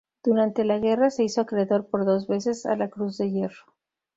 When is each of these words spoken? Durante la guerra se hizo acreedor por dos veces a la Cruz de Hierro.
Durante 0.23 0.65
la 0.65 0.79
guerra 0.79 1.11
se 1.11 1.23
hizo 1.23 1.41
acreedor 1.41 1.85
por 1.85 2.05
dos 2.05 2.25
veces 2.27 2.65
a 2.65 2.75
la 2.75 2.89
Cruz 2.89 3.19
de 3.19 3.29
Hierro. 3.29 3.65